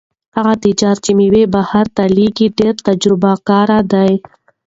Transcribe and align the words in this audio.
هغه 0.35 0.53
تجار 0.63 0.95
چې 1.03 1.11
مېوې 1.17 1.43
بهر 1.55 1.85
ته 1.95 2.03
لېږي 2.15 2.47
ډېر 2.59 2.73
تجربه 2.87 3.31
کار 3.49 3.69
دی. 3.93 4.11